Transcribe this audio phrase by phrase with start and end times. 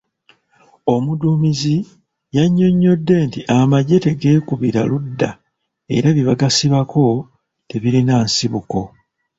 [0.93, 1.75] Omudduumizi
[2.35, 5.29] yannyonyodde nti amagye tegeekubira ludda
[5.95, 7.05] era byebagasibako
[7.69, 8.81] tebirina nsibuko.